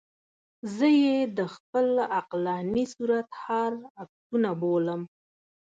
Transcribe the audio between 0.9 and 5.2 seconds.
یې د خپل عقلاني صورتحال عکسونه بولم.